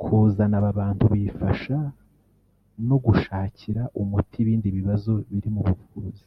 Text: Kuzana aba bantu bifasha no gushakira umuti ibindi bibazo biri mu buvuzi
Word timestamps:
Kuzana 0.00 0.54
aba 0.60 0.78
bantu 0.80 1.04
bifasha 1.12 1.76
no 2.88 2.96
gushakira 3.04 3.82
umuti 4.00 4.36
ibindi 4.42 4.68
bibazo 4.76 5.12
biri 5.30 5.48
mu 5.54 5.62
buvuzi 5.68 6.26